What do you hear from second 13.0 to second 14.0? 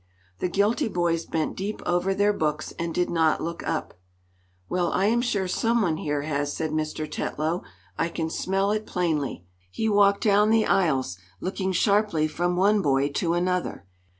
to another.